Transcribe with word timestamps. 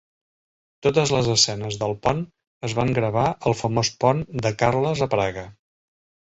Totes 0.85 1.11
les 1.15 1.27
escenes 1.33 1.77
del 1.83 1.93
pont 2.07 2.23
es 2.69 2.75
van 2.79 2.95
gravar 3.01 3.27
al 3.51 3.57
famós 3.61 3.93
pont 4.05 4.25
de 4.47 4.55
Carles 4.65 5.05
a 5.09 5.11
Praga. 5.15 5.47